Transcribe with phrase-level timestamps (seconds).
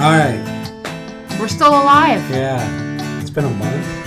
[0.00, 0.40] All right.
[1.38, 2.22] We're still alive.
[2.30, 3.20] Yeah.
[3.20, 4.06] It's been a month.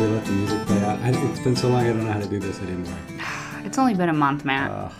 [0.00, 0.98] We let the music play out.
[1.00, 2.96] I, it's been so long I don't know how to do this anymore.
[3.66, 4.70] It's only been a month, Matt.
[4.70, 4.90] Uh,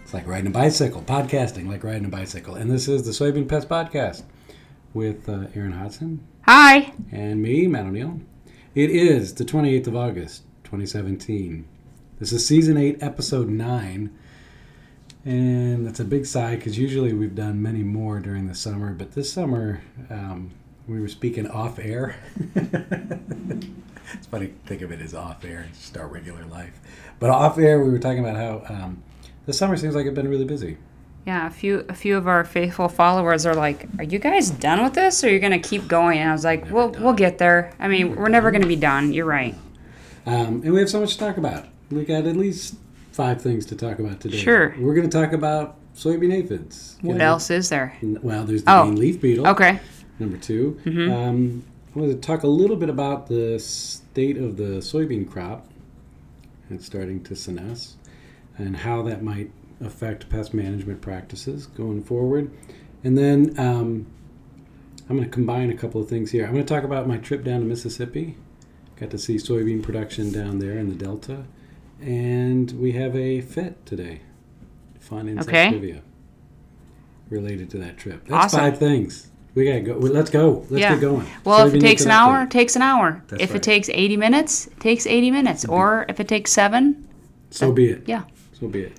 [0.00, 2.54] it's like riding a bicycle, podcasting like riding a bicycle.
[2.54, 4.22] And this is the Soybean Pest Podcast
[4.92, 6.92] with uh, Erin Hodgson Hi.
[7.10, 8.20] and me, Matt O'Neal.
[8.76, 11.66] It is the 28th of August, 2017.
[12.20, 14.16] This is season 8, episode 9.
[15.24, 19.12] And that's a big sigh because usually we've done many more during the summer, but
[19.12, 20.50] this summer um,
[20.86, 22.16] we were speaking off air.
[22.54, 26.78] it's funny to think of it as off air, it's just our regular life.
[27.18, 29.02] But off air, we were talking about how um,
[29.46, 30.76] the summer seems like it's been really busy.
[31.26, 34.84] Yeah, a few a few of our faithful followers are like, "Are you guys done
[34.84, 37.72] with this, or you're gonna keep going?" And I was like, "We'll we'll get there.
[37.78, 39.14] I mean, we're never gonna be done.
[39.14, 39.54] You're right.
[40.26, 41.66] Um, and we have so much to talk about.
[41.90, 42.74] We got at least
[43.14, 44.36] five things to talk about today.
[44.38, 44.74] Sure.
[44.78, 46.96] We're going to talk about soybean aphids.
[47.00, 47.24] What Okay.
[47.24, 48.88] else is there?" Well, there's the Oh.
[48.88, 49.46] leaf beetle.
[49.48, 49.78] Okay.
[50.18, 51.62] Number 2 Um,
[51.96, 55.68] I to talk a little bit about the state of the soybean crop.
[56.70, 57.94] It's starting to senesce,
[58.58, 62.50] and how that might affect pest management practices going forward.
[63.04, 64.06] And then um,
[65.08, 66.46] I'm going to combine a couple of things here.
[66.46, 68.36] I'm going to talk about my trip down to Mississippi.
[68.98, 71.44] Got to see soybean production down there in the Delta,
[72.04, 74.20] and we have a fit today.
[75.00, 75.70] Fun insect Okay.
[75.70, 76.02] trivia
[77.30, 78.26] related to that trip.
[78.28, 78.60] That's Awesome.
[78.60, 79.30] five things.
[79.54, 79.94] We gotta go.
[79.94, 80.66] Let's go.
[80.68, 80.92] Let's yeah.
[80.94, 81.26] get going.
[81.44, 83.22] Well, if it takes an hour, it takes an hour.
[83.28, 83.56] That's if right.
[83.56, 85.64] it takes 80 minutes, it takes 80 minutes.
[85.64, 87.06] Or if it takes seven,
[87.50, 88.02] so be it.
[88.06, 88.24] yeah.
[88.52, 88.92] So be it.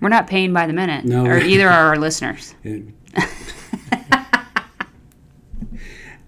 [0.00, 1.24] We're not paying by the minute, No.
[1.24, 2.54] or either are our listeners.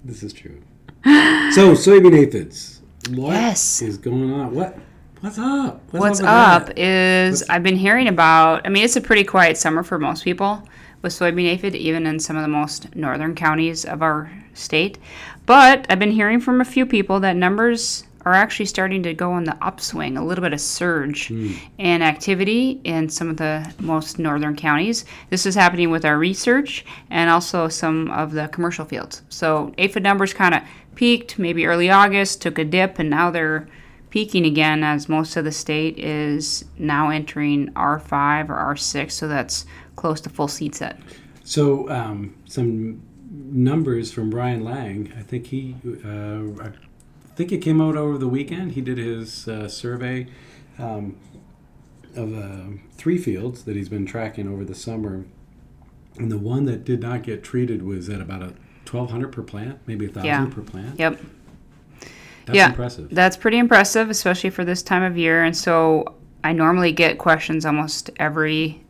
[0.05, 0.63] This is true.
[1.05, 2.81] So soybean aphids.
[3.11, 3.83] What Yes.
[3.83, 4.55] is going on?
[4.55, 4.79] What?
[5.21, 5.83] What's up?
[5.91, 8.65] What's with up is What's- I've been hearing about.
[8.65, 10.63] I mean, it's a pretty quiet summer for most people
[11.03, 14.99] with soybean aphid, even in some of the most northern counties of our state.
[15.45, 19.33] But I've been hearing from a few people that numbers are actually starting to go
[19.33, 21.53] on the upswing, a little bit of surge hmm.
[21.79, 25.05] in activity in some of the most northern counties.
[25.31, 29.23] This is happening with our research and also some of the commercial fields.
[29.31, 30.63] So aphid numbers kind of
[30.95, 33.67] peaked maybe early August, took a dip, and now they're
[34.11, 39.67] peaking again as most of the state is now entering R5 or R6, so that's
[39.97, 40.99] close to full seed set.
[41.45, 45.13] So um, some numbers from Brian Lang.
[45.19, 45.77] I think he.
[46.05, 48.73] Uh, I think it came out over the weekend.
[48.73, 50.27] He did his uh, survey
[50.79, 51.17] um,
[52.17, 55.25] of uh, three fields that he's been tracking over the summer,
[56.17, 58.55] and the one that did not get treated was at about a
[58.85, 60.47] twelve hundred per plant, maybe a thousand Yeah.
[60.51, 60.99] per plant.
[60.99, 61.21] Yep.
[62.49, 62.69] That's yeah.
[62.71, 63.11] impressive.
[63.11, 65.45] That's pretty impressive, especially for this time of year.
[65.45, 68.83] And so I normally get questions almost every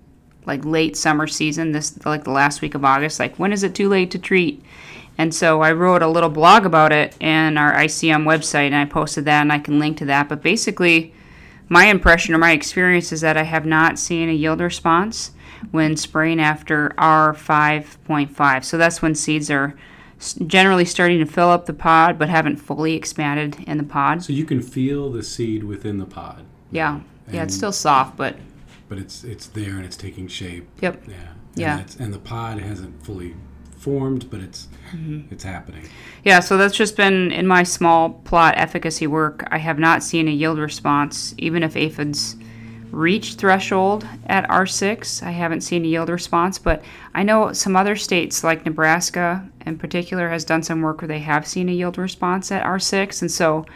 [0.46, 3.74] like late summer season, this like the last week of August, like when is it
[3.74, 4.62] too late to treat?
[5.19, 8.84] And so I wrote a little blog about it in our ICM website and I
[8.84, 10.28] posted that and I can link to that.
[10.28, 11.12] But basically
[11.69, 15.32] my impression or my experience is that I have not seen a yield response
[15.72, 18.64] when spraying after R5.5.
[18.64, 19.76] So that's when seeds are
[20.46, 24.22] generally starting to fill up the pod but haven't fully expanded in the pod.
[24.22, 26.44] so you can feel the seed within the pod.
[26.70, 27.00] Yeah.
[27.30, 28.36] Yeah, it's still soft, but
[28.88, 30.66] but it's it's there and it's taking shape.
[30.80, 31.02] yep.
[31.06, 31.14] Yeah.
[31.14, 31.74] And Yeah.
[31.80, 33.34] it's- and the pod hasn't fully
[33.76, 35.32] formed, but it's Mm-hmm.
[35.32, 35.82] it's happening.
[36.24, 39.46] Yeah, so that's just been in my small plot efficacy work.
[39.50, 42.36] I have not seen a yield response, even if aphids
[42.91, 45.22] reach threshold at R6.
[45.22, 46.82] I haven't seen a yield response, but
[47.15, 51.19] I know some other states, like Nebraska in particular, has done some work where they
[51.21, 53.22] have seen a yield response at R6.
[53.22, 53.66] And so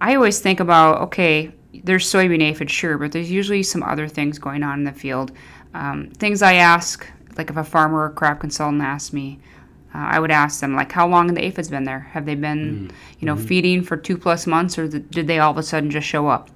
[0.00, 1.52] I always think about okay,
[1.82, 5.32] there's soybean aphid, sure, but there's usually some other things going on in the field.
[5.74, 7.06] Um, things I ask,
[7.36, 9.40] like if a farmer or crop consultant asks me,
[9.94, 12.00] uh, I would ask them like, how long have the aphids been there?
[12.00, 15.52] Have they been, you know, feeding for two plus months, or th- did they all
[15.52, 16.50] of a sudden just show up?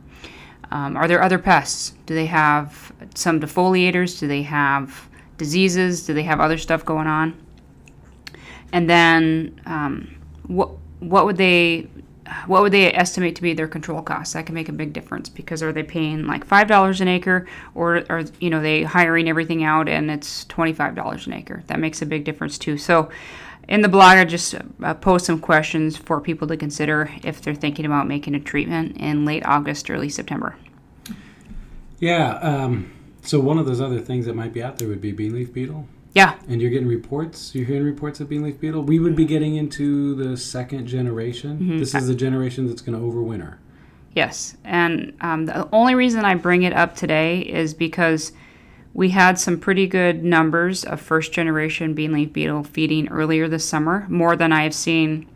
[0.71, 1.95] Um, are there other pests?
[2.07, 4.19] Do they have some defoliators?
[4.19, 5.09] Do they have
[5.39, 6.07] diseases?
[6.07, 7.37] Do they have other stuff going on?
[8.73, 10.15] And then, um,
[10.47, 10.71] what
[11.01, 11.89] what would they
[12.47, 14.35] what would they estimate to be their control costs?
[14.35, 17.47] That can make a big difference because are they paying like five dollars an acre,
[17.75, 21.63] or are you know they hiring everything out and it's twenty five dollars an acre?
[21.69, 22.77] That makes a big difference too.
[22.77, 23.11] So,
[23.69, 27.55] in the blog, I just uh, post some questions for people to consider if they're
[27.55, 30.57] thinking about making a treatment in late August, early September.
[31.99, 32.35] Yeah.
[32.37, 32.93] Um,
[33.23, 35.53] so one of those other things that might be out there would be bean leaf
[35.53, 35.87] beetle.
[36.15, 37.55] Yeah, And you're getting reports.
[37.55, 38.83] You're hearing reports of bean leaf beetle.
[38.83, 41.79] We would be getting into the second generation.
[41.79, 43.59] This is the generation that's going to overwinter.
[44.15, 48.33] Yes, and um, the only reason I bring it up today is because
[48.99, 53.65] We had some pretty good numbers of first generation bean leaf beetle feeding earlier this
[53.65, 55.29] summer, more than I have seen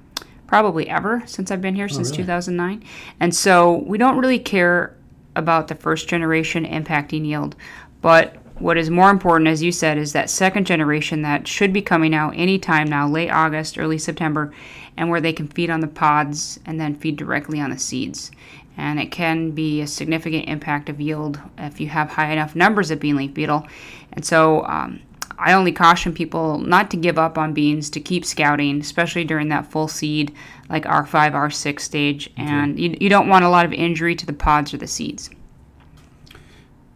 [0.48, 2.24] probably ever since I've been here oh, since really?
[2.24, 2.82] 2009.
[3.20, 4.96] And so we don't really care
[5.36, 7.54] about the first generation impacting yield.
[8.00, 11.82] But what is more important, as you said, is that second generation that should be
[11.82, 14.52] coming out anytime now, late August, early September,
[14.96, 18.32] and where they can feed on the pods and then feed directly on the seeds.
[18.76, 22.90] And it can be a significant impact of yield if you have high enough numbers
[22.90, 23.66] of bean leaf beetle.
[24.14, 25.00] And so um,
[25.38, 29.48] I only caution people not to give up on beans, to keep scouting, especially during
[29.48, 30.34] that full seed,
[30.70, 32.30] like R5, R6 stage.
[32.36, 35.30] And you, you don't want a lot of injury to the pods or the seeds.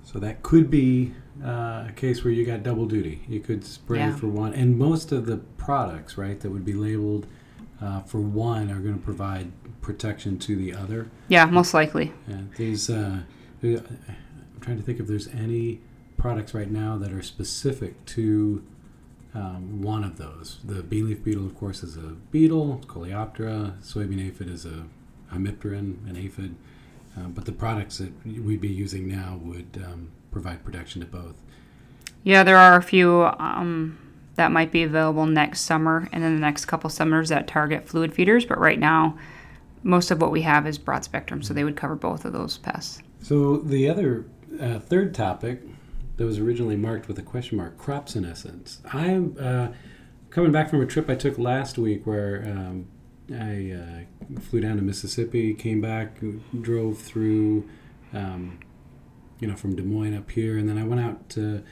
[0.04, 1.12] So that could be
[1.44, 3.22] uh, a case where you got double duty.
[3.28, 4.16] You could spray Yeah.
[4.16, 7.26] for one, and most of the products, right, that would be labeled
[7.80, 11.10] uh, for one are going to provide protection to the other.
[11.28, 12.12] Yeah, most likely.
[12.26, 13.20] And these, uh,
[13.62, 15.80] I'm trying to think if there's any
[16.16, 18.64] products right now that are specific to
[19.34, 20.58] um, one of those.
[20.64, 22.82] The bean leaf beetle, of course, is a beetle.
[22.86, 23.78] Coleoptera.
[23.82, 24.84] Soybean aphid is a
[25.32, 26.54] hemipteran, an aphid.
[27.16, 31.42] Um, but the products that we'd be using now would um, provide protection to both.
[32.24, 33.98] Yeah, there are a few um,
[34.36, 38.14] that might be available next summer and then the next couple summers that target fluid
[38.14, 38.44] feeders.
[38.44, 39.18] But right now,
[39.82, 42.58] most of what we have is broad spectrum, so they would cover both of those
[42.58, 43.02] pests.
[43.22, 44.26] So the other
[44.60, 45.62] uh, third topic
[46.16, 48.80] that was originally marked with a question mark: crop senescence.
[48.92, 49.68] I'm uh,
[50.30, 52.88] coming back from a trip I took last week where um,
[53.32, 56.18] I uh, flew down to Mississippi, came back,
[56.60, 57.68] drove through,
[58.12, 58.58] um,
[59.40, 61.62] you know, from Des Moines up here, and then I went out to,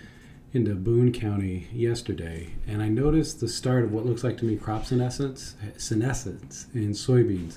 [0.55, 4.57] into Boone County yesterday, and I noticed the start of what looks like to me
[4.57, 7.57] crop senescence, senescence in soybeans.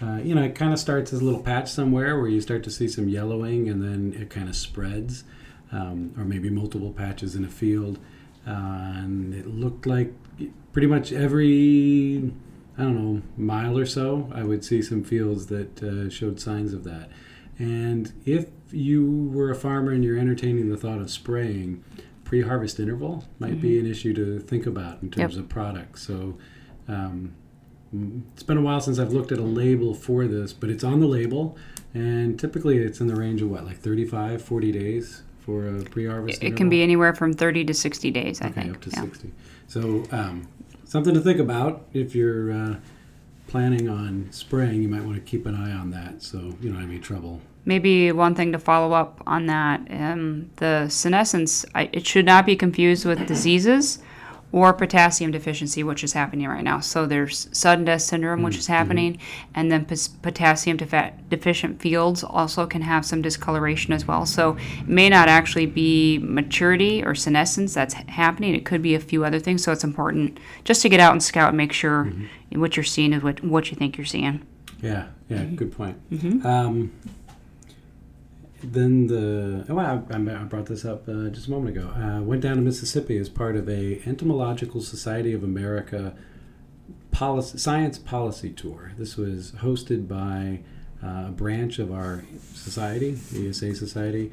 [0.00, 2.64] Uh, you know, it kind of starts as a little patch somewhere where you start
[2.64, 5.24] to see some yellowing, and then it kind of spreads,
[5.72, 7.98] um, or maybe multiple patches in a field.
[8.46, 10.14] Uh, and it looked like
[10.72, 12.32] pretty much every,
[12.78, 16.72] I don't know, mile or so, I would see some fields that uh, showed signs
[16.72, 17.10] of that.
[17.58, 21.84] And if you were a farmer and you're entertaining the thought of spraying,
[22.28, 26.06] pre-harvest interval might be an issue to think about in terms of products.
[26.06, 26.36] So
[26.86, 27.34] um,
[28.34, 31.00] it's been a while since I've looked at a label for this, but it's on
[31.00, 31.56] the label,
[31.94, 36.42] and typically it's in the range of what, like 35, 40 days for a pre-harvest.
[36.44, 38.74] It can be anywhere from 30 to 60 days, I okay, think.
[38.74, 39.00] up to yeah.
[39.00, 39.32] 60.
[39.66, 40.48] So um,
[40.84, 42.76] something to think about if you're uh,
[43.48, 44.82] planning on spraying.
[44.82, 47.40] You might want to keep an eye on that, so you don't have any trouble.
[47.64, 52.46] Maybe one thing to follow up on that um, the senescence, I, it should not
[52.46, 53.98] be confused with diseases
[54.50, 56.80] or potassium deficiency, which is happening right now.
[56.80, 59.50] So there's sudden death syndrome, which mm, is happening, mm-hmm.
[59.54, 64.24] and then pos- potassium defa- deficient fields also can have some discoloration as well.
[64.24, 68.54] So it may not actually be maturity or senescence that's happening.
[68.54, 69.62] It could be a few other things.
[69.62, 72.24] So it's important just to get out and scout and make sure mm-hmm.
[72.52, 74.46] What you're seeing is what, what you think you're seeing.
[74.82, 75.54] Yeah, yeah, Mm-hmm.
[75.56, 75.96] good point.
[76.44, 76.92] Um,
[78.62, 81.88] then the oh, I, I brought this up uh, just a moment ago.
[81.90, 86.14] Uh, went down to Mississippi as part of a Entomological Society of America
[87.12, 88.92] policy, science policy tour.
[88.98, 90.60] This was hosted by
[91.04, 94.32] uh, a branch of our society, the ESA Society,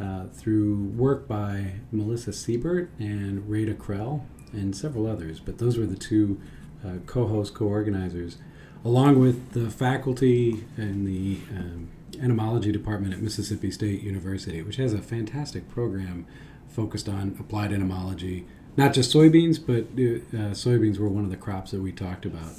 [0.00, 4.22] uh, through work by Melissa Siebert and Rayda Krell
[4.52, 5.40] and several others.
[5.40, 6.40] But those were the two
[6.84, 8.38] uh, co-hosts, co-organizers,
[8.84, 11.88] along with the faculty and the um,
[12.20, 16.26] entomology department at Mississippi State University, which has a fantastic program
[16.68, 18.46] focused on applied entomology.
[18.76, 22.52] Not just soybeans, but uh, soybeans were one of the crops that we talked about.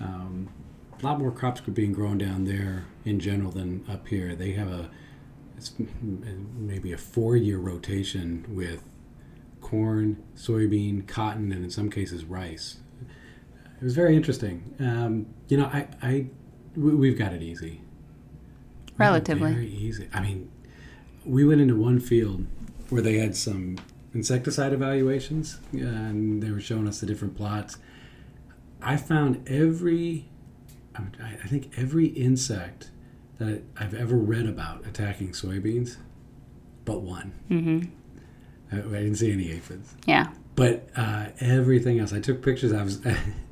[0.00, 0.48] Um,
[1.00, 4.34] a lot more crops are being grown down there in general than up here.
[4.34, 4.90] They have a
[6.00, 8.82] maybe a four-year rotation with
[9.60, 12.78] corn, soybean, cotton, and in some cases rice.
[13.80, 14.74] It was very interesting.
[14.78, 16.26] Um, you know, I, I
[16.76, 17.80] we- we've got it easy.
[18.98, 19.52] We have it Relatively.
[19.52, 20.08] very easy.
[20.12, 20.50] I mean,
[21.24, 22.46] we went into one field
[22.90, 23.76] where they had some
[24.12, 27.78] insecticide evaluations, and they were showing us the different plots.
[28.82, 30.28] I found every,
[30.94, 31.02] I
[31.42, 32.90] I think every insect
[33.38, 35.96] that I've ever read about attacking soybeans,
[36.84, 37.32] but one.
[37.48, 37.80] hmm
[38.72, 39.94] I, I didn't see any aphids.
[40.06, 40.30] Yeah.
[40.56, 42.72] But uh, everything else, I took pictures.
[42.74, 43.00] I was.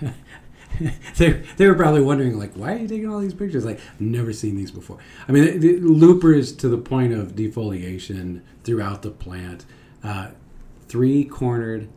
[1.16, 3.64] they, they were probably wondering, like, why are you taking all these pictures?
[3.64, 4.98] Like, i've never seen these before.
[5.28, 9.64] I mean, the, to the point of defoliation throughout the plant.
[10.02, 10.30] Uh,
[10.88, 11.88] three cornered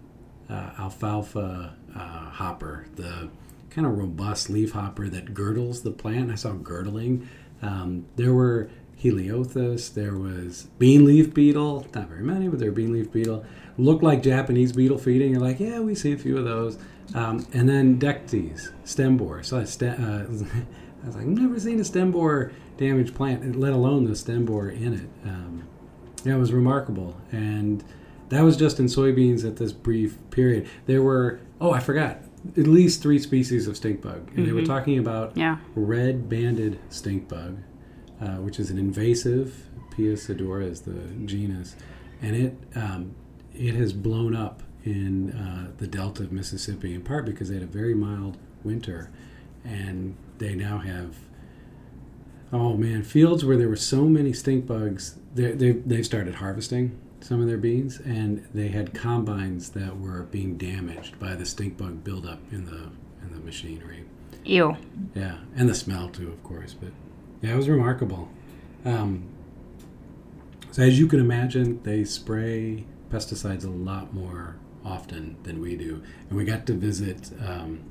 [0.50, 3.29] uh, alfalfa uh, hopper, the
[3.69, 6.31] kind of robust leaf hopper that girdles the plant.
[6.31, 7.27] I saw girdling.
[7.62, 8.69] Um, there were
[9.01, 9.93] Heliothis.
[9.93, 11.88] There was bean leaf beetle.
[11.93, 13.45] Not very many, but there were bean leaf beetle.
[13.77, 15.31] Looked like Japanese beetle feeding.
[15.31, 16.77] You're like, yeah, we see a few of those.
[17.16, 19.44] Um, and then Dectes, stem borer.
[19.44, 20.04] So I, st- uh,
[21.04, 24.70] I was like, never seen a stem borer damaged plant, let alone the stem borer
[24.70, 25.10] in it.
[25.28, 25.68] Um,
[26.24, 27.16] yeah, it was remarkable.
[27.32, 27.84] And
[28.30, 30.68] that was just in soybeans at this brief period.
[30.86, 32.20] There were, oh, I forgot,
[32.58, 34.16] at least three species of stink bug.
[34.16, 34.46] And mm-hmm.
[34.46, 34.72] they were mm-hmm.
[34.72, 35.58] talking about yeah.
[35.75, 37.58] red banded stink bug,
[38.22, 39.68] uh, which is an invasive.
[39.92, 41.75] Piezodorus is the genus.
[42.22, 43.16] And it, um,
[43.54, 47.63] it has blown up in uh, the delta of Mississippi, in part because they had
[47.63, 49.12] a very mild winter.
[49.63, 51.15] And they now have
[52.51, 56.98] oh man fields where there were so many stink bugs they, they, they've started harvesting
[57.21, 61.77] some of their beans, and they had combines that were being damaged by the stink
[61.77, 62.89] bug buildup in the
[63.21, 64.05] in the machinery.
[64.45, 64.77] Ew.
[65.13, 66.74] Yeah, and the smell too, of course.
[66.74, 66.91] But
[67.41, 68.29] yeah, it was remarkable.
[68.86, 69.27] Um,
[70.71, 76.01] so as you can imagine, they spray pesticides a lot more often than we do,
[76.29, 77.83] and we got to visit um,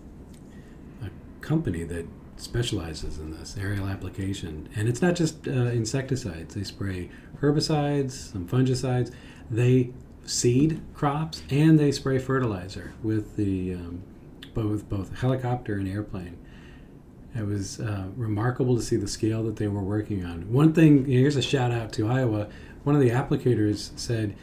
[1.02, 4.68] a company that specializes in this aerial application.
[4.76, 9.12] And it's not just uh, insecticides, they spray herbicides, some fungicides.
[9.50, 9.92] They
[10.24, 14.02] seed crops and they spray fertilizer with the um,
[14.54, 16.36] both both helicopter and airplane.
[17.34, 20.52] It was uh, remarkable to see the scale that they were working on.
[20.52, 22.48] One thing, here's a shout out to Iowa.
[22.84, 24.34] One of the applicators said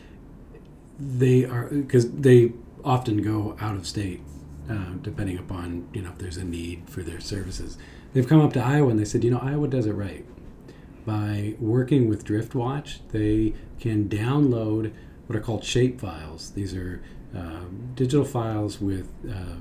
[1.00, 4.22] they are because they often go out of state
[4.70, 7.78] uh, depending upon you know if there's a need for their services.
[8.14, 10.26] They've come up to Iowa and they said, you know, Iowa does it right.
[11.06, 14.94] By working with DriftWatch, they can download
[15.28, 16.52] what are called shape files.
[16.52, 17.04] These are
[17.36, 19.58] uh, digital files with uh,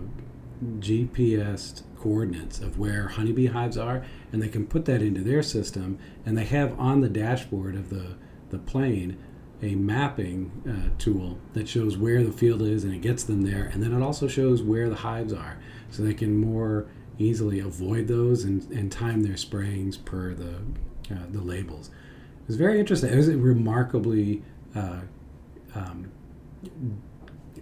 [0.79, 5.99] GPS coordinates of where honeybee hives are, and they can put that into their system.
[6.25, 8.15] And they have on the dashboard of the,
[8.51, 9.19] the plane
[9.63, 13.65] a mapping uh, tool that shows where the field is and it gets them there.
[13.73, 15.59] And then it also shows where the hives are
[15.91, 16.87] so they can more
[17.19, 20.57] easily avoid those and, and time their sprayings per the,
[21.11, 21.89] uh, the labels.
[22.43, 23.11] It was very interesting.
[23.11, 24.43] It was remarkably
[24.75, 25.01] uh,
[25.75, 26.11] um,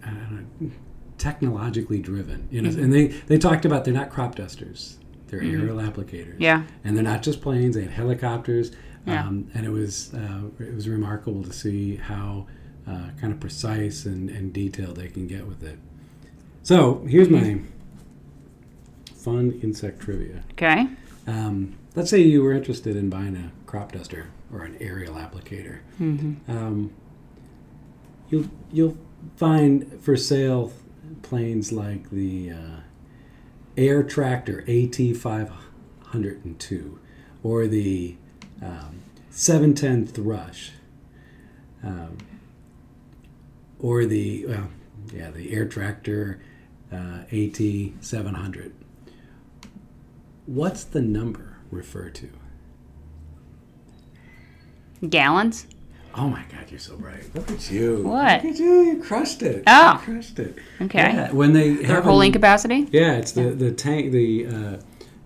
[0.04, 0.70] know,
[1.18, 2.48] technologically driven.
[2.50, 2.84] You know, mm-hmm.
[2.84, 5.60] and they, they talked about they're not crop dusters; they're mm-hmm.
[5.60, 6.36] aerial applicators.
[6.38, 8.72] Yeah, and they're not just planes; they had helicopters.
[9.06, 9.26] Yeah.
[9.26, 12.46] Um, and it was uh, it was remarkable to see how
[12.86, 15.78] uh, kind of precise and, and detailed they can get with it.
[16.62, 17.60] So here's my
[19.14, 20.42] fun insect trivia.
[20.52, 20.88] Okay.
[21.26, 25.80] Um, let's say you were interested in buying a crop duster or an aerial applicator.
[26.00, 26.50] Mm-hmm.
[26.50, 26.92] Um,
[28.28, 28.96] you'll you'll
[29.36, 30.72] find for sale
[31.22, 32.80] planes like the uh,
[33.76, 35.50] Air Tractor AT five
[36.06, 36.98] hundred and two,
[37.42, 38.16] or the
[38.62, 39.00] um,
[39.30, 40.72] 710 Thrush,
[41.82, 42.18] um,
[43.78, 44.68] or the, well,
[45.12, 46.40] yeah, the Air Tractor
[46.92, 47.58] uh, AT
[48.00, 48.72] 700.
[50.46, 52.28] What's the number refer to?
[55.08, 55.66] Gallons?
[56.14, 57.34] Oh my God, you're so bright.
[57.34, 58.02] Look at you.
[58.02, 58.44] What?
[58.44, 58.82] Look at you.
[58.82, 59.64] You crushed it.
[59.66, 59.92] Oh.
[59.92, 60.56] You crushed it.
[60.82, 60.98] Okay.
[60.98, 62.86] Yeah, when they Their have holding capacity?
[62.92, 64.76] Yeah, it's the, the tank, the uh,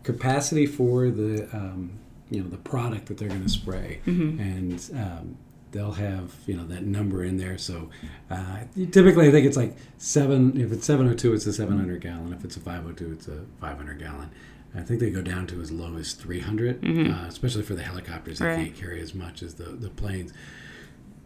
[0.05, 1.99] capacity for the um,
[2.31, 4.41] you know the product that they're going to spray, mm-hmm.
[4.41, 5.37] and um,
[5.73, 7.59] they'll have you know that number in there.
[7.59, 7.91] So
[8.31, 10.61] uh, typically, I think it's like seven.
[10.61, 12.33] If it's 702, it's a 700 gallon.
[12.33, 14.31] If it's a 502, it's a 500 gallon.
[14.75, 17.13] I think they go down to as low as 300, mm-hmm.
[17.13, 18.41] uh, especially for the helicopters.
[18.41, 18.57] They right.
[18.57, 20.35] can't carry as much as the, the planes.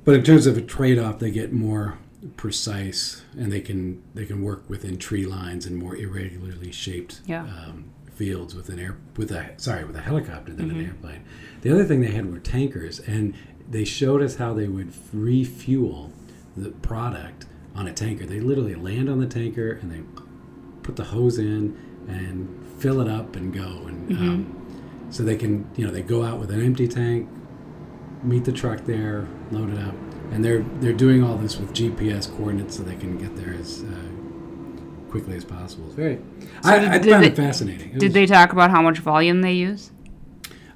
[0.05, 1.99] But in terms of a trade-off, they get more
[2.37, 7.43] precise, and they can they can work within tree lines and more irregularly shaped yeah.
[7.43, 10.81] um, fields with an air with a sorry with a helicopter than mm-hmm.
[10.81, 11.25] an airplane.
[11.63, 13.35] The other thing they had were tankers, and
[13.67, 16.13] they showed us how they would refuel
[16.55, 18.27] the product on a tanker.
[18.27, 20.03] They literally land on the tanker and they
[20.83, 23.87] put the hose in and fill it up and go.
[23.87, 24.29] And mm-hmm.
[24.29, 27.27] um, so they can you know they go out with an empty tank,
[28.23, 29.95] meet the truck there, load it up,
[30.31, 33.83] and they're they're doing all this with GPS coordinates so they can get there as
[33.83, 34.20] uh,
[35.11, 35.87] quickly as possible.
[35.87, 36.19] It's very.
[36.63, 37.91] So I, I found they, it fascinating.
[37.91, 39.91] It did was, they talk about how much volume they use?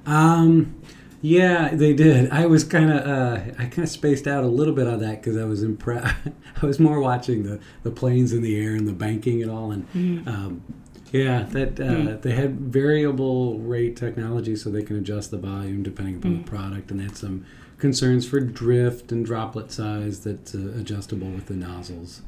[0.05, 0.81] Um,
[1.21, 2.29] yeah, they did.
[2.29, 5.21] I was kind of uh, I kind of spaced out a little bit on that
[5.21, 6.13] because I was impressed.
[6.61, 9.71] I was more watching the the planes in the air and the banking and all,
[9.71, 10.27] and mm-hmm.
[10.27, 10.63] um,
[11.11, 12.21] yeah, that uh, mm-hmm.
[12.21, 16.43] they had variable rate technology so they can adjust the volume depending upon mm-hmm.
[16.43, 17.45] the product, and they had some
[17.77, 22.21] concerns for drift and droplet size that's uh, adjustable with the nozzles.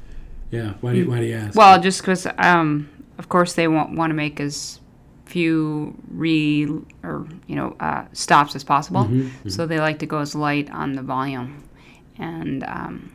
[0.51, 0.73] Yeah.
[0.81, 1.55] Why do you, why do you ask?
[1.57, 4.79] Well, just because, um, of course, they want want to make as
[5.25, 6.65] few re
[7.03, 9.05] or you know uh, stops as possible.
[9.05, 11.63] Mm-hmm, So they like to go as light on the volume,
[12.17, 13.11] and um,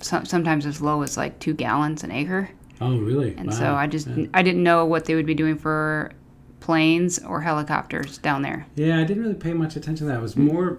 [0.00, 2.50] so, sometimes as low as like two gallons an acre.
[2.80, 3.34] Oh, really?
[3.38, 3.54] And Wow.
[3.58, 4.26] so I just Yeah.
[4.34, 6.10] I didn't know what they would be doing for
[6.60, 8.66] planes or helicopters down there.
[8.74, 10.18] Yeah, I didn't really pay much attention to that.
[10.18, 10.78] It was more.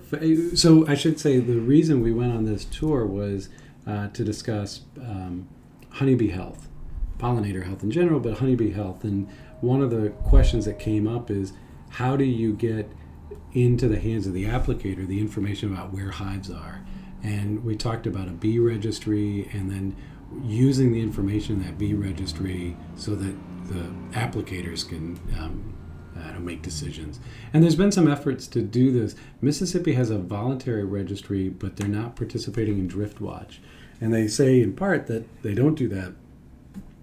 [0.55, 3.47] So I should say the reason we went on this tour was
[3.87, 5.47] uh, to discuss um,
[5.91, 6.67] honeybee health,
[7.17, 9.03] pollinator health in general, but honeybee health.
[9.03, 9.27] And
[9.61, 11.53] one of the questions that came up is
[11.89, 12.89] how do you get
[13.53, 16.85] into the hands of the applicator the information about where hives are?
[17.23, 19.95] And we talked about a bee registry and then
[20.43, 23.35] using the information in that bee registry so that
[23.67, 25.73] the applicators can um,
[26.17, 27.19] uh, make decisions.
[27.53, 29.15] And there's been some efforts to do this.
[29.41, 33.61] Mississippi has a voluntary registry, but they're not participating in Drift Watch.
[33.99, 36.13] And they say in part that they don't do that.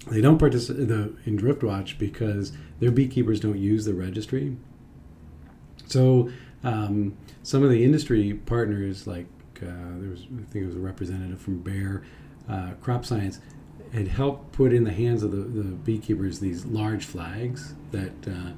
[0.07, 0.91] They don't participate
[1.25, 4.57] in Drift Watch because their beekeepers don't use the registry.
[5.87, 6.31] So
[6.63, 9.27] um, some of the industry partners, like
[9.63, 12.03] uh, there was, I think it was a representative from Bayer
[12.49, 13.41] uh, Crop Science,
[13.93, 18.53] had helped put in the hands of the, the beekeepers these large flags that uh,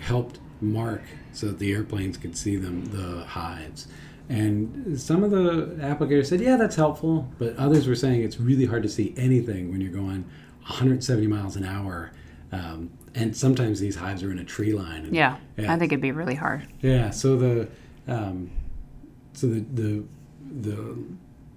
[0.00, 3.88] helped mark so that the airplanes could see them, the hives.
[4.28, 7.28] And some of the applicators said, yeah, that's helpful.
[7.38, 10.24] But others were saying it's really hard to see anything when you're going
[10.62, 12.12] 170 miles an hour.
[12.52, 15.04] Um, and sometimes these hives are in a tree line.
[15.06, 15.72] And, Yeah, Yeah.
[15.72, 16.66] I think it'd be really hard.
[16.82, 17.10] yeah.
[17.10, 17.68] So the
[18.06, 18.50] um,
[19.32, 20.04] so the the
[20.60, 20.96] the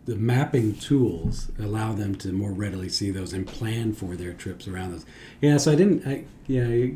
[0.05, 4.67] the mapping tools allow them to more readily see those and plan for their trips
[4.67, 5.05] around those.
[5.41, 5.57] Yeah.
[5.57, 6.05] So I didn't.
[6.07, 6.63] I yeah.
[6.65, 6.95] I,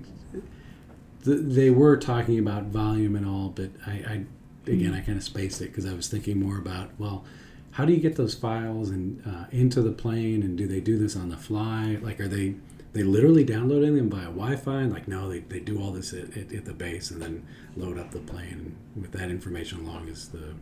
[1.23, 4.25] th- they were talking about volume and all, but I, I
[4.67, 7.25] again I kind of spaced it because I was thinking more about well.
[7.71, 10.97] How do you get those files and uh, into the plane, and do they do
[10.97, 11.97] this on the fly?
[12.01, 12.55] Like, are they
[12.93, 14.83] they literally downloading them via Wi-Fi?
[14.83, 17.45] And like, no, they, they do all this at, at, at the base and then
[17.75, 20.53] load up the plane with that information along as the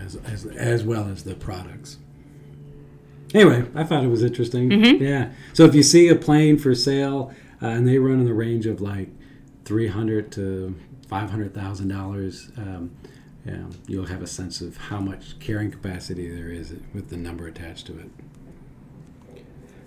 [0.00, 1.98] as as, as well as the products.
[3.34, 4.70] Anyway, I thought it was interesting.
[4.70, 5.32] Yeah.
[5.54, 8.66] So if you see a plane for sale uh, and they run in the range
[8.66, 9.08] of like
[9.64, 10.76] three hundred to
[11.08, 12.94] five hundred thousand dollars, um,
[13.46, 17.46] yeah, you'll have a sense of how much carrying capacity there is with the number
[17.46, 18.10] attached to it.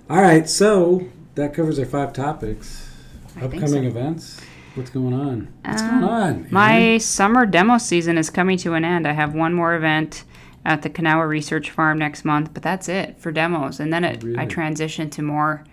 [0.10, 2.90] All right, so that covers our five topics.
[3.36, 3.82] I Upcoming so.
[3.82, 4.42] events.
[4.76, 5.54] What's going on?
[5.66, 6.48] What's Um, going on?
[6.52, 7.00] My Erin?
[7.00, 9.08] summer demo season is coming to an end.
[9.08, 10.24] I have one more event
[10.64, 13.80] at the Kanawha Research Farm next month, but that's it for demos.
[13.80, 15.64] And then it, I transition to more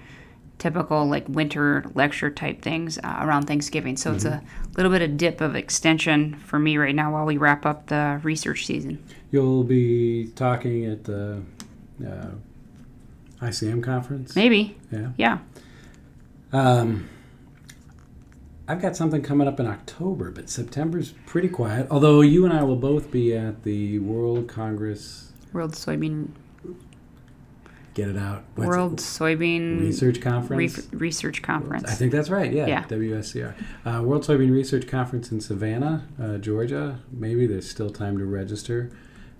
[0.59, 3.97] typical like winter lecture type things uh, around Thanksgiving.
[3.97, 4.73] So it's a Mm-hmm.
[4.77, 8.21] little bit of dip of extension for me right now while we wrap up the
[8.23, 9.03] research season.
[9.31, 11.43] You'll be talking at the
[12.05, 12.27] uh,
[13.43, 14.35] ICM conference.
[14.37, 15.11] Maybe, Yeah.
[15.17, 15.39] yeah.
[16.53, 17.09] Um,
[18.67, 21.87] I've got something coming up in October, but September's pretty quiet.
[21.91, 25.33] Although you and I will both be at the World Congress.
[25.53, 26.29] World Soybean
[27.95, 28.43] Get it out.
[28.57, 28.69] What's it?
[28.71, 30.79] World Soybean Research Conference.
[30.93, 31.89] Re- Research Conference.
[31.89, 32.53] I think that's right.
[32.53, 32.85] Yeah, Yeah.
[32.89, 33.55] WSCR,
[33.87, 36.99] uh, World Soybean Research Conference in Savannah, uh, Georgia.
[37.13, 38.91] Maybe there's still time to register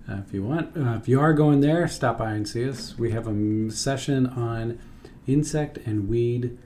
[0.09, 0.77] uh, if you want.
[0.77, 2.97] Uh, if you are going there, stop by and see us.
[2.97, 4.79] We have a m- session on
[5.27, 6.57] insect and weed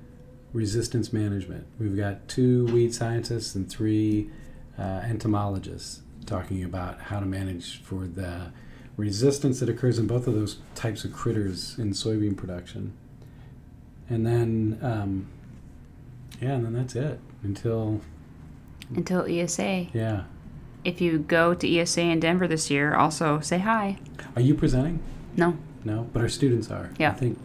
[0.52, 1.66] resistance management.
[1.78, 4.28] We've got two weed scientists and three
[4.78, 8.52] uh, entomologists talking about how to manage for the
[8.98, 12.92] resistance that occurs in both of those types of critters in soybean production.
[14.10, 15.28] And then, um,
[16.42, 18.00] yeah, and then that's it until,
[18.94, 19.86] Until ESA.
[19.94, 20.24] yeah.
[20.84, 23.98] If you go to ESA in Denver this year, also say hi.
[24.36, 25.00] Are you presenting?
[25.36, 26.90] No, No, but our students are.
[26.98, 27.10] Yeah.
[27.10, 27.38] I think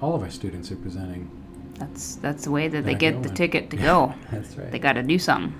[0.00, 1.30] all of our students are presenting.
[1.78, 4.14] that's that's the way that they get the ticket to go.
[4.30, 4.70] That's right.
[4.70, 5.54] They got to do something.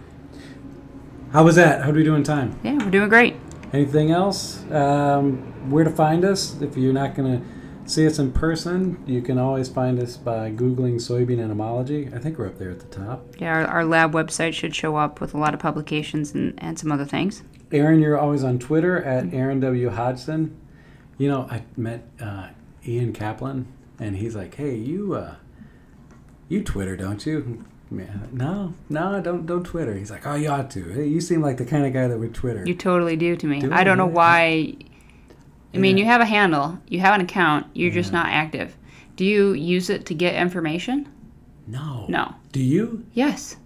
[1.32, 1.82] How was that?
[1.82, 2.58] How do we do in time?
[2.62, 3.34] Yeah, we're doing great.
[3.72, 4.64] Anything else?
[4.70, 6.60] Um, where to find us?
[6.60, 7.46] If you're not going to
[7.90, 12.08] see us in person, you can always find us by Googling soybean entomology.
[12.14, 13.26] I think we're up there at the top.
[13.38, 16.78] Yeah, our, our lab website should show up with a lot of publications and, and
[16.78, 17.42] some other things.
[17.70, 19.90] Erin, you're always on Twitter at Erin W.
[19.90, 20.58] Hodgson.
[21.18, 22.48] You know, I met uh,
[22.86, 23.66] Ian Kaplan,
[23.98, 25.34] and he's like, "Hey, you, uh,
[26.48, 29.94] you Twitter, don't you?" Yeah, no, no, don't don't Twitter.
[29.94, 30.84] He's like, "Oh, you ought to.
[30.92, 33.46] Hey, you seem like the kind of guy that would Twitter." You totally do to
[33.46, 33.60] me.
[33.60, 34.74] Do I don't know why.
[35.74, 36.04] I mean, Yeah.
[36.04, 38.74] you have a handle, you have an account, you're just not active.
[39.16, 41.06] Do you use it to get information?
[41.66, 42.34] no, No.
[42.52, 43.04] Do you?
[43.12, 43.56] Yes.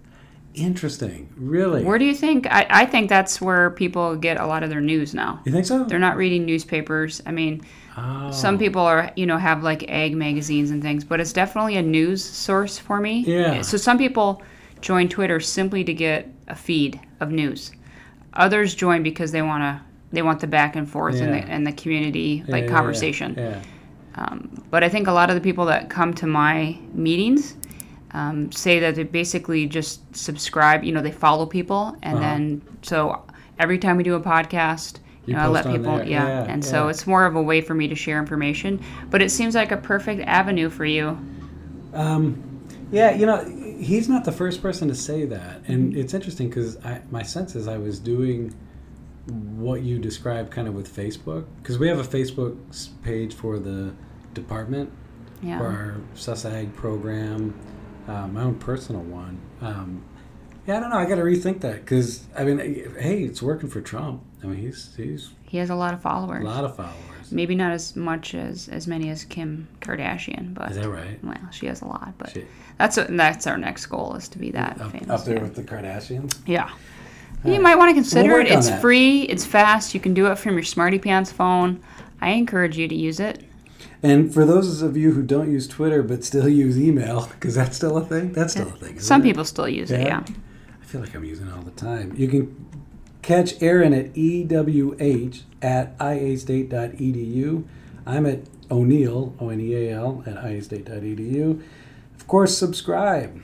[0.55, 1.29] Interesting.
[1.37, 1.83] Really?
[1.83, 2.45] Where do you think?
[2.51, 5.41] I, I think that's where people get a lot of their news now.
[5.45, 5.83] you think so?
[5.85, 7.21] They're not reading newspapers.
[7.25, 7.61] I mean,
[7.97, 8.31] oh.
[8.31, 11.81] some people are, you know, have like egg magazines and things, but it's definitely a
[11.81, 13.23] news source for me.
[13.27, 13.61] Yeah.
[13.61, 14.41] So some people
[14.81, 17.71] join Twitter simply to get a feed of news.
[18.33, 21.65] Others join because they want to they want the back and forth and, the, and
[21.65, 23.33] the community like yeah, yeah, conversation.
[23.35, 23.61] Yeah.
[24.69, 27.55] But I think a lot of the people that come to my meetings
[28.11, 30.83] um, say that they basically just subscribe.
[30.83, 32.21] You know, they follow people, and Uh-huh.
[32.21, 33.23] then so
[33.57, 36.27] every time we do a podcast, you, You know, I let people, yeah.
[36.27, 38.81] Yeah, And so it's more of a way for me to share information.
[39.09, 41.17] But it seems like a perfect avenue for you.
[42.91, 43.43] Yeah, you know,
[43.79, 46.77] he's not the first person to say that, and it's interesting because
[47.09, 48.53] my sense is I was doing
[49.25, 52.55] what you described kind of with Facebook because we have a Facebook
[53.01, 53.93] page for the
[54.35, 54.91] department
[55.41, 55.57] Yeah.
[55.57, 57.55] for our SUSAG program,
[58.07, 59.39] uh, my own personal one.
[59.61, 60.03] Um,
[60.65, 60.97] yeah, I don't know.
[60.97, 62.57] I got to rethink that because I mean,
[62.99, 64.21] hey, it's working for Trump.
[64.43, 66.41] I mean, he's he's He has a lot of followers.
[66.43, 67.31] a lot of followers.
[67.31, 71.23] Maybe not as much as as many as Kim Kardashian, but Is that right?
[71.23, 72.13] well, she has a lot.
[72.17, 72.47] But Shit.
[72.77, 75.09] that's what, that's our next goal is to be that Up, famous.
[75.09, 75.41] up there yeah.
[75.43, 76.37] with the Kardashians.
[76.45, 76.69] Yeah.
[77.45, 78.53] You might want to consider work it.
[78.53, 78.79] It's that.
[78.79, 79.23] free.
[79.23, 79.93] It's fast.
[79.93, 81.83] You can do it from your Smarty Pants phone.
[82.21, 83.43] I encourage you to use it.
[84.01, 87.75] And for those of you who don't use Twitter but still use email, because that's
[87.75, 88.31] still a thing.
[88.31, 88.97] That's still a thing.
[88.99, 89.25] Some it?
[89.25, 90.07] people still use it.
[90.07, 90.23] Yeah.
[90.93, 92.13] Feel like I'm using it all the time.
[92.15, 92.69] You can
[93.23, 97.63] catch Erin at ewh at iastate.edu.
[98.05, 101.63] I'm at O'Neal, O N E A L, at iastate.edu.
[102.15, 103.41] Of course, subscribe.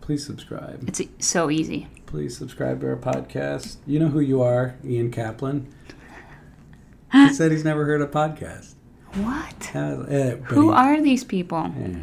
[0.00, 0.88] Please subscribe.
[0.88, 1.86] It's so easy.
[2.06, 3.76] Please subscribe to our podcast.
[3.86, 5.72] You know who you are, Ian Kaplan.
[7.12, 8.74] He said he's never heard a podcast.
[9.14, 9.70] What?
[9.72, 11.72] Uh, uh, Who he- are these people?
[11.78, 11.94] Yeah.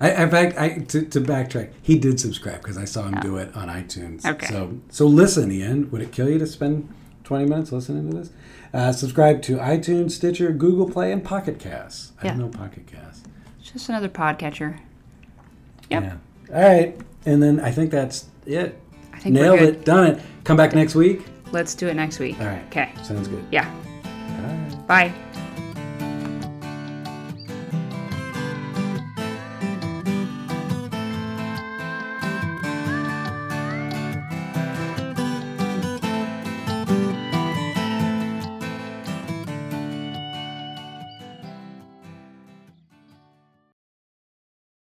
[0.00, 3.36] I, in fact, I to, to backtrack, he did subscribe because I saw him do
[3.36, 4.24] it on iTunes.
[4.24, 4.46] Okay.
[4.46, 5.90] So so listen, Ian.
[5.90, 6.92] Would it kill you to spend
[7.24, 8.30] twenty minutes listening to this?
[8.72, 12.12] Uh, subscribe to iTunes, Stitcher, Google Play, and Pocket Cast.
[12.22, 12.34] I Yeah.
[12.36, 13.26] know Pocket Cast.
[13.60, 14.78] It's just another podcatcher.
[15.90, 16.02] Yep.
[16.02, 16.16] Yeah.
[16.54, 18.78] All right, and then I think that's it.
[19.12, 19.74] I think Nailed we're good.
[19.76, 19.84] it.
[19.84, 20.20] Done it.
[20.44, 21.24] Come back next week.
[21.50, 22.38] Let's do it next week.
[22.40, 22.64] All right.
[22.66, 22.92] Okay.
[23.02, 23.44] Sounds good.
[23.50, 23.68] Yeah.
[24.04, 24.86] All right.
[24.86, 25.14] Bye.